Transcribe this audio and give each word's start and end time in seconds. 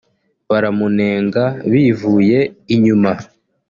baramunenga 0.49 1.43
bivuye 1.71 2.39
inyuma 2.75 3.11